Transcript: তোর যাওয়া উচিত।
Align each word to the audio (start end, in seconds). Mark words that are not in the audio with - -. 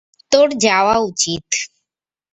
তোর 0.31 0.47
যাওয়া 0.61 0.95
উচিত। 1.01 1.45